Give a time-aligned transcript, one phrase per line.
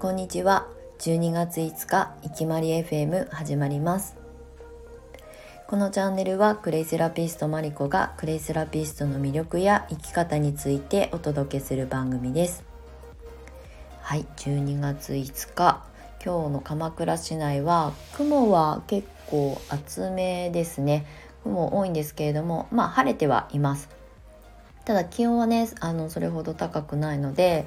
[0.00, 0.66] こんにちは。
[1.00, 4.16] 12月5日いきまり FM 始まります。
[5.66, 12.64] このチャンネルはクレイセラピストマリコがクレイセラピストの魅力や生き方についてお届けする番組です。
[14.00, 15.84] はい12月5日
[16.24, 21.04] 今日の鎌倉市内は雲は結構厚めですね。
[21.42, 23.90] 雲多いんですけれどもまあ晴れてはいます。
[24.86, 27.66] ただ気温はねあのそれほど高くないので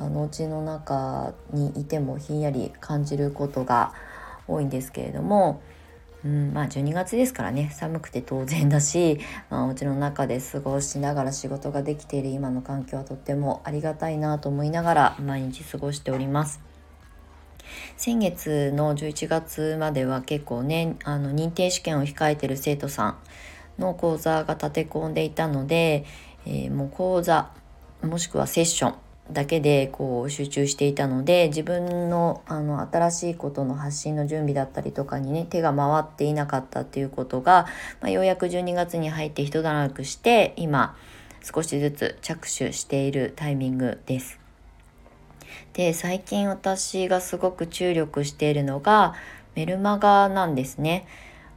[0.00, 3.92] あの家の中にいてもひんやり感じることが
[4.48, 5.60] 多いんですけれども、
[6.24, 16.60] うん、まあ12月ですからね寒くて当然だし、 まあ、お家の中で過ごしながら仕事ができている今の環境はとってもありがたいなと思いながら毎日過ごしております。
[17.98, 23.18] 先月の11月までは結構ねあの認定試験を控えてる生徒さん
[23.78, 26.06] の講座が立て込んでいたので、
[26.46, 27.50] えー、もう講座
[28.02, 37.66] もしくはセッションだけでこう集中していたので自分のあの新しいことの発信の準備だったりとかにね手が回っていなかったっていうことが、
[38.00, 40.96] まあ、ようやく12月に入って一段落して今
[41.42, 44.38] 少しずつ着手しているタイミングです。
[45.72, 49.14] で最近私がすごく注力しているのが
[49.54, 51.06] メルマガなんですね。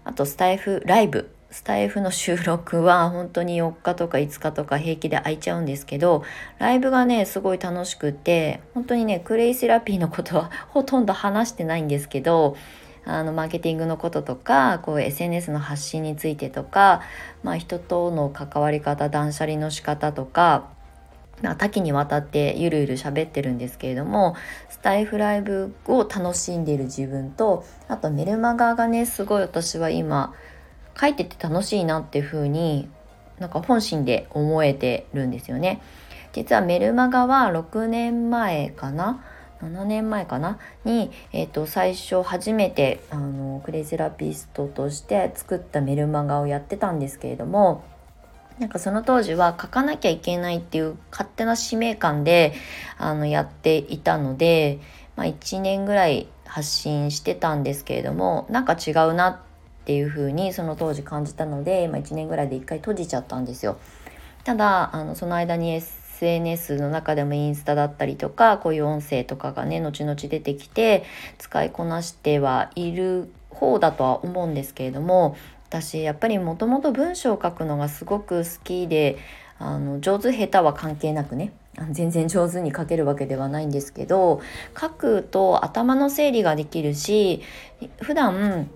[0.06, 6.24] あとスタイフライブスタイフの収録は 本当に4日とか5日とか平気で空いちゃうんですけど
[6.58, 12.58] ライブがねすごい楽しくって本当にねクレイセラピーのことは ほとんど話してないんですけど
[13.06, 17.02] あのマーケティングのこととかこう SNS の発信についてとか、
[17.44, 20.70] まあ、人との関わり方断捨離の仕方とか
[21.44, 24.36] ま多岐にわたってゆるゆる喋ってるんですけれども
[24.70, 30.34] スタイフライブを楽しんでいる自分とあとメルマガがねすごい私は今
[31.00, 32.90] 書いてて楽しいなっていう風に
[33.40, 35.82] なんか本心で思えてるんですよね。
[36.34, 39.24] 実はメルマガは6年前かな
[39.62, 40.60] ？7年前かな？
[40.84, 47.84] に、えーと、最初初めてあのクレイセラピストとして作ったメルマガをやってたんですけれども
[48.60, 52.54] なんかその当時は書かなきゃいけないっていう勝手な使命感で
[52.98, 54.80] あのやっていたので、
[55.16, 59.53] まあ、1年ぐらい発信してたんですけれどもなんか違うなって
[59.86, 63.78] ていう風にその当時感じたので、まあ、1年ぐらいで1回閉じちゃったんですよ。
[64.44, 71.04] ただあのその間に SNS の中でもインスタだったりとかこういう音声とかがね後々出てきて
[71.38, 75.38] 使いこなしてはいる方だとは思うんですけれども
[75.70, 79.18] 私やっぱりもともと文章を書くのがすごく好きで
[79.60, 81.54] あの上手下手は関係なくね
[81.92, 84.42] 全然上手に書けるわけではないんですけど
[84.80, 87.42] 書くと頭の整理ができるし
[88.02, 88.70] 普段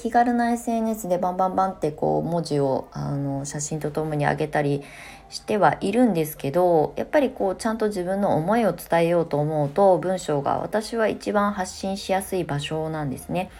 [0.00, 4.82] 気軽な SNS でバンバンバンってこう文字をあの写真とともに上げたり
[5.28, 13.50] してはいるんですけどやっぱりこうちゃんと自分の思いを伝えようと思うと文章が私は一番発信しやすい場所なんですね。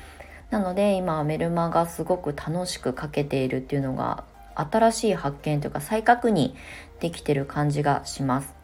[0.49, 4.25] なので今メルマガすごく楽しく書けているっていうのが
[4.55, 6.55] 新しい発見というか再確認
[7.01, 8.55] できてる感じがします。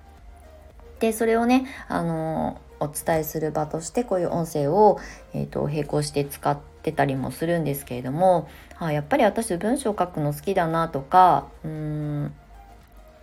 [0.98, 4.98] でそれをねあのお伝えする場としてこういう音声を、
[5.34, 8.49] えーと、並行して使ってたりもするんですけれども
[8.79, 12.35] あやっぱり私文章書くの好きだなとかうん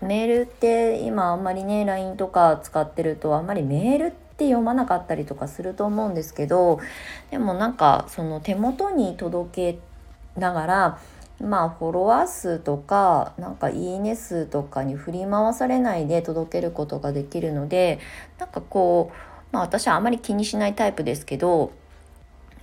[0.01, 6.79] メールって今あんまりね LINE とか使ってるとあんまりメールって読まなかったりとかすると思うんですけど
[7.31, 9.79] でもなんかその手元に届け
[10.39, 10.99] ながら
[11.39, 17.99] まあフォロワー数とかなんかいいね数とかに振り回されないで届けることができるので
[18.39, 19.15] なんかこう
[19.51, 21.71] まあ私はあまり気にしないタイプですけど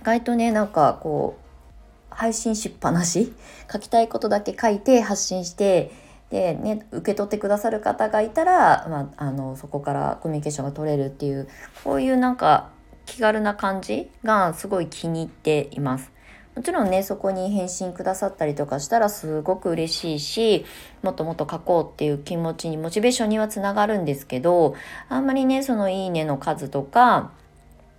[0.01, 3.33] 意外とねなんかこう配信しっぱなし？
[3.71, 5.91] 書きたいことだけ書いて発信して
[6.29, 11.47] でね受け取ってくださる方がいたら、まあ、あのそこからコミュニケーションが取れるっていう
[11.83, 12.69] こういうなんか
[13.05, 16.11] 気軽な感じがすごい気に入っています。
[16.55, 20.65] もちろんねそこに返信くださったりとかしたらすごく嬉しいし
[21.01, 24.75] もっともっと書こうっていう気持ちにモチベーションにはつながるんですけど
[25.07, 27.31] あんまりねその「いいね」の数とか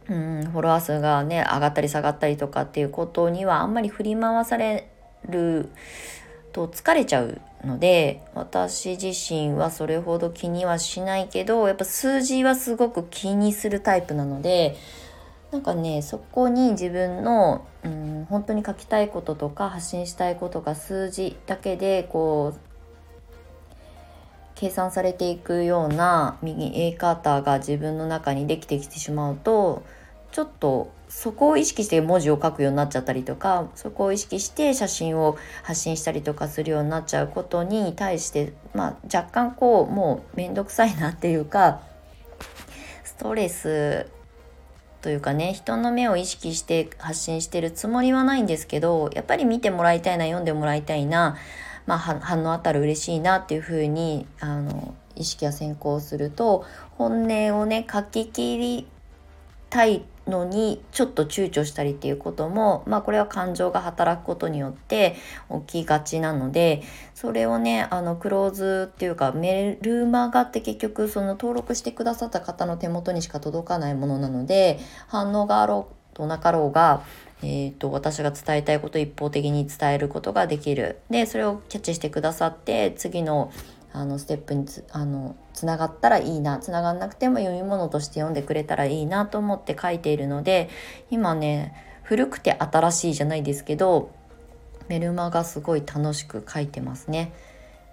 [0.08, 4.88] うんフォロワー数がね上がったり下がったりとかっていうことにはあんまり振り回され
[5.28, 5.68] る
[6.52, 14.76] と疲れちゃうので私自身はそれほど気にはしないけどやっぱ数字はすごく気にするタイプなので
[15.52, 22.71] なんかねそこに自分の、うん、本当に書きたいこととか発信したいことが数字だけでこう
[24.62, 29.82] 計算されていくような右 A 方が自分の中にできてきてしまうと
[30.30, 41.80] ちょっとそこを意識して文字を書くようになっちゃったりとかそこを意識して写真を発信したりとかするようになっちゃうことに対して、まあ、若干こうもう面倒くさいなっていうか
[43.02, 44.06] ストレス
[45.00, 51.36] というかね人の目を意識して発信してるつもりはないんですけどやっぱり見てもらいたいな読んでもらいたいな、
[51.86, 58.86] まあ、反応あったら嬉しいなっていうふうにあの意識が先行すると本音をね書き切り
[59.70, 65.16] たいのにちょっと躊躇したりっていうこともまあこれは感情が働くことによって
[65.66, 66.82] 起きがちなので
[67.14, 77.02] それをねあのクローズっていうかメルマガって結局その登録してくださった方の手元にしか届かないものなので反応があろうとなかろうが
[77.44, 83.52] えーと、私が伝えたいことを一方的に伝えることができるでそれをキャッチしてくださって次の
[83.94, 90.70] あのステップにつあのつながったらいいなつながんなくても読み物として読んでくれたらいいなと思って書いているので
[91.10, 94.10] 今ね古くて新しいじゃないですけど
[94.88, 97.32] メルマがすごい楽しく書いてますね。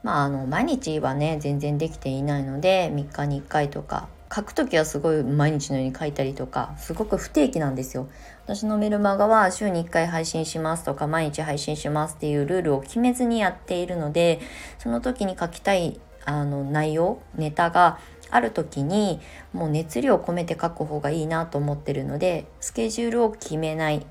[0.02, 8.08] まああの毎日はね全然できていないので3日に1回とか書く時はすごい毎日のように書いたりとかすごく不定期なんですよ
[8.46, 14.40] 私のメルマガは週に1回配信しますとか毎日配信しますっていうルールを決めずにやっているので
[14.78, 18.00] その時に書きたいあの内容ネタが
[18.30, 19.20] ある時に
[19.54, 24.02] もう熱量を込めて書く方がいいなと思ってるのでスケジュールを決めないっ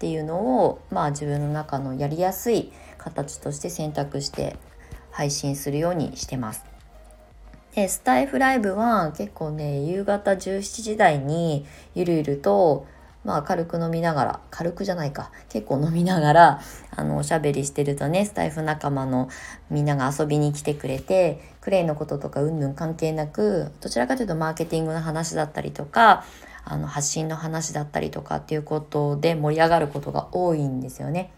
[0.00, 4.56] ていうのをまあ自分の中のやりやすい形として選択して
[5.12, 6.69] 配信するようにしてます。
[7.74, 12.86] でスタイフライブは結構ね夕方17時台にゆるゆると
[13.24, 16.60] まあ軽く飲みながら軽くじゃないか結構飲みながら
[16.96, 19.28] あのおしゃべりしてるとねスタイフ仲間の
[19.68, 26.24] みんなが遊びに来てくれてクレイのこととかうんぬん関係なくどちらかというとマーケティングの話だったりとか
[26.64, 31.32] あの発信の話だったりとかっていうことで盛り上がることが多いんですよね。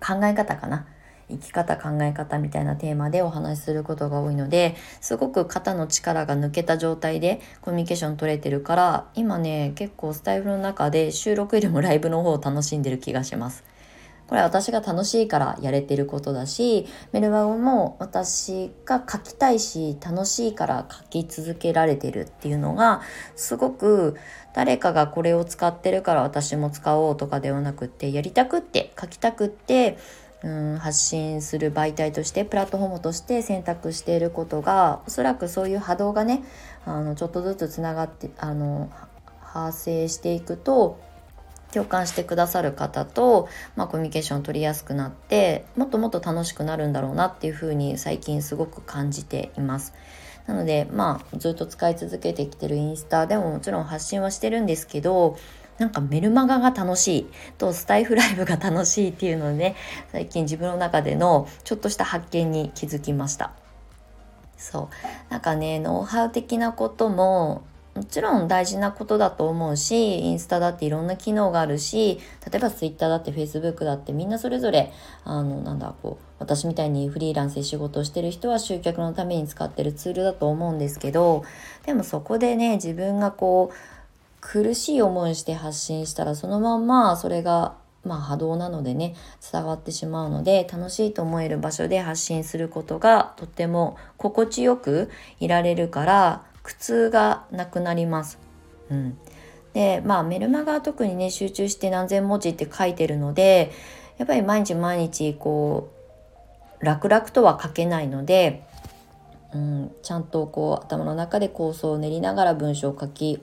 [0.00, 0.86] 考え方かな。
[1.28, 13.64] 生き方考え方みたいなテーマでお話しすることが多いのですごく肩の力が抜けた状態でコミュニケーション取れてるから今ね結構スタイフの中で収録よりもライブの方を楽しんでる気がします。
[14.26, 23.02] これは私が楽しいからやれてることだしメルマガも私が書きたいし楽しいから書き続けられてるっていうのが
[23.36, 24.16] すごく
[24.52, 29.96] 誰かがこれを使ってるから私も使おうとかではなくってやりたくって書きたくって
[30.42, 36.44] うん発信する媒体としてプラットフォームとして選択していることがおそらくそういう波動がね
[36.84, 38.90] あのちょっとずつつながってあの
[39.40, 41.00] 派生していくと
[41.72, 49.92] 共感してくださる方と、まあ、コミュニケーションを取りやすくなってもっともっと楽しくなるんだろうなっていうふうに最近すごく感じています。
[50.46, 55.36] なのでまあずっと使い続けてきてるインスタでももちろん発信はしてるんですけど
[55.78, 57.26] なんかメルマガが楽しい
[57.58, 59.76] とスタイフライブが楽しいっていうのね
[60.12, 63.52] 最近自分の中でのちょっとした発見に気づきました。
[64.56, 64.88] そ
[65.28, 65.30] う。
[65.30, 67.64] なんかねノウハウ的なことも
[67.96, 72.20] もちろん大事なことだと思うしインスタだっていろんな機能があるし
[72.50, 74.92] 例えばツイッターだってフェイスブックだってみんなそれぞれ
[75.24, 81.44] あのなんだこう私みたいにフリーランスで仕事をしてる人は集客のために使ってるツールだと思うんですけど
[81.86, 83.95] でもそこでね自分がこう
[84.48, 89.16] 苦しい思いして発信したらそのまんまそれがまあ波動なのでね
[89.52, 95.10] 伝わってしまうので楽しいと思える場所で発信することがとっても心地よく
[95.40, 98.38] いられるから苦痛がなくなります。
[98.88, 99.18] うん、
[99.74, 103.72] でまあメルマガは特にね集中して何千文字って書いてるので
[104.16, 105.90] やっぱり毎日毎日こ
[106.80, 108.64] う楽々とは書けないので、
[109.52, 113.42] うん、ちゃんとこう頭の中で構想を練りながら文章を書き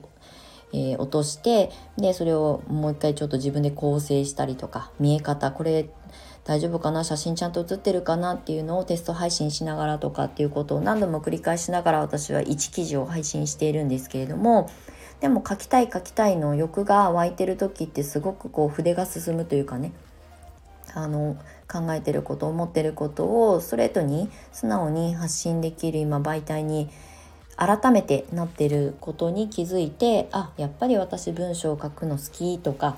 [0.72, 5.88] えー、落としてでそれをもう一回ちょっと自分で構成したりとか見え方これ
[6.44, 7.04] 大丈夫かな？
[7.04, 8.34] 写真ちゃんと写ってるかな？
[8.34, 14.68] っていうのをテスト配信しながらとかっていうことを何度も繰り返しながら私は1記事を配信しているんですけれども
[15.20, 19.92] でも書きたい書きたいの欲が湧いてる時ってすごくこう筆が進むというかね
[20.92, 26.90] あの考えてること思ってることをストレートに素直に発信できる今媒体に
[27.56, 32.96] 改めてなってることに気づいてあやっぱり私文章を書くの好きとか、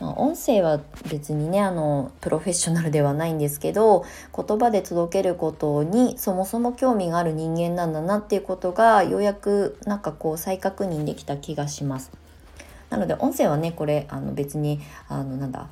[0.00, 12.10] まあ、音声は別にねあのプロフェッショナルではないんですけど言葉で届けることにそもそも興味がある人間なんだなっていうことがようやくなんかこう再確認できた気がします。
[12.90, 15.68] なので音声はねこれあの別にあのなんだ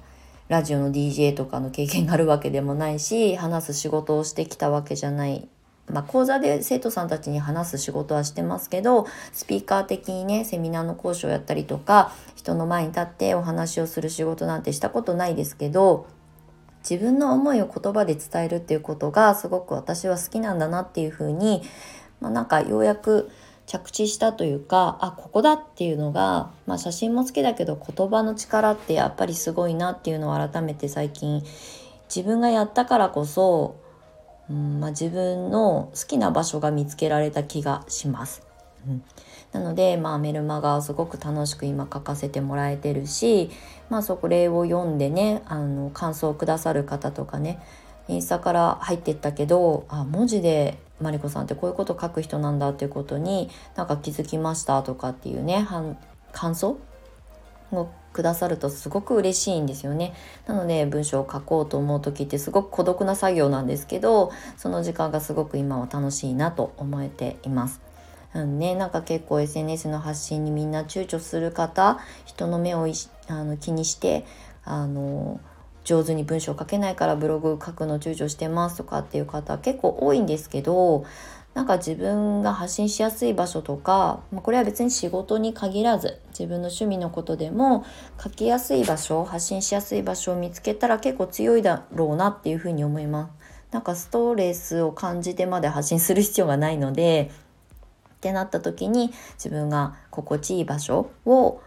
[0.48, 5.48] ラジオの DJ とかの経験があるわけでもないし話す仕事をしてきたわけじゃない
[5.90, 16.08] まあ、講座で生徒さんたちに話す仕事はしてますけどスピーカー的にねセミナーの講師をやったりとか人の前に立ってお話をする仕事なんてしたことないですけど
[16.88, 21.62] 自分の思いを言葉で伝えるっていうことがすごく私は好きなんだなっていうふうに、
[22.20, 23.30] まあ、なんかようやく
[23.66, 31.42] 着地したというかあここだっていうのが、まあ、写真も好きだけど言葉の力ってやっぱりすごいなっていうのを改めて最近
[32.08, 33.74] 自分がやったからこそ、
[34.50, 38.42] うんまあ、自分の好きな場所が見つけられた気がします。
[38.86, 39.02] うん、
[39.52, 43.50] なので、まあ、メルマガはすごく楽しく今書かせてもらえてるし、
[43.90, 47.60] まあ、それを読んでねあの感想をくださる方とかね
[48.08, 55.66] インスタから入ってったけどあ文字でマリコさんってこういうこと書く人なんだっていうことになんか気づきましたとかっていうね
[56.32, 56.78] 感想
[57.72, 60.14] をくださるとすごく嬉しいんですよね。
[60.46, 67.82] なので文章を書こうと思う時ってすごく孤独な作業なんですけどその時間がすごく今は楽しいなと思えています。
[68.34, 72.86] うんね、なんか結構 SNS の発信にみんな躊躇する方人の目を
[73.28, 74.24] あの気にして
[74.64, 75.38] あの
[75.84, 81.04] 上手に文章を書けないからブログ書くの躊躇してますとかっていう方結構多いんですけど
[81.56, 87.86] なんか自分が発信しやすい場所とか、ま、これは別に仕事に限らず自分の趣味のことでも
[88.22, 93.72] 書きやすい場所発信しやすい場所を見つけたら結構強いだろうなっていうふうに思います。
[93.72, 97.30] なんかストレスを感じてまで発信する必要がないので
[98.16, 101.62] ってなった時に自分が心地いい場所を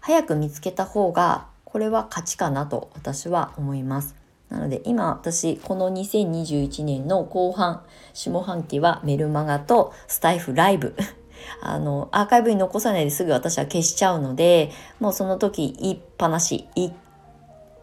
[0.00, 4.23] 早く見つけた方がこれは勝ちかなと私は思います。
[4.54, 7.82] なので今私この2021年の後半
[8.12, 10.94] 下半期はメルマガとスタイフライブ
[11.60, 14.70] あのアーカイブに残さないですぐ私は消しちゃうので
[15.00, 16.92] もうその時言いっぱなし言い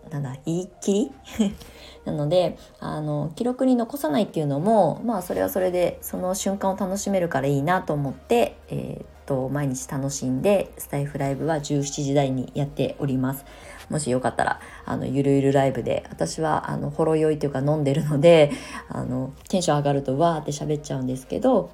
[0.09, 1.55] なんだ言い切り？
[2.05, 13.45] なのであの記録に残さないっていうのもまあそれはそれでその瞬間を楽しめるからいいなと思って、えー、っと毎日楽しんでスタイフライブは17時台にやっております。
[13.91, 18.51] もしよかったらあのゆるゆるライブで私はあのほろ酔いというか飲んでるので
[18.89, 21.71] あのテンション上がるとわーって喋っちゃうんですけど、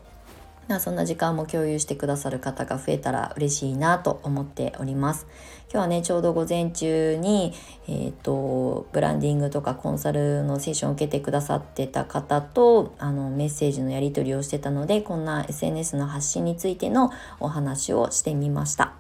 [0.80, 5.26] そんな時間も共有してくださる方が増えたら嬉しいなと思っております。
[5.72, 7.54] 今日はね、ちょうど午前中に、
[7.88, 18.94] えっ、ー、と、ブランディングとかコンサルのセッションを受けてくださってた方と、あの、メッセージのやり取りをしてたので、こんな SNS の発信についてのお話をしてみました。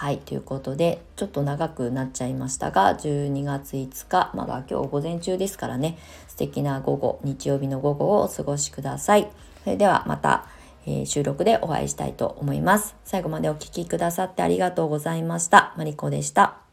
[0.00, 9.30] はい、ということで、ちょっと長くなっちゃいましたが、12月5日、まだ今日午前中ですからね、素敵な午後、日曜日の午後をお過ごしください。
[9.62, 10.46] それではまた、
[10.86, 12.96] えー、収録でお会いしたいと思います。
[13.04, 15.74] 最後までお聴きくださってありがとうございました。
[15.76, 16.69] マリコでした。